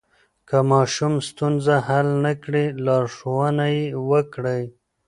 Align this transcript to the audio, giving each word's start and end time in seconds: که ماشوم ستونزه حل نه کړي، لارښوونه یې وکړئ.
که 0.47 0.57
ماشوم 0.71 1.13
ستونزه 1.27 1.75
حل 1.87 2.07
نه 2.25 2.33
کړي، 2.43 2.65
لارښوونه 2.85 3.65
یې 3.75 3.85
وکړئ. 4.09 4.63